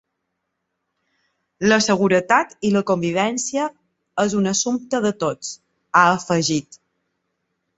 La 1.71 1.77
seguretat 1.87 2.55
i 2.69 2.71
la 2.77 2.81
convivència 2.93 3.67
és 4.27 4.37
un 4.41 4.53
assumpte 4.53 5.03
de 5.07 5.13
tots, 5.25 5.53
ha 6.01 6.05
afegit. 6.19 6.83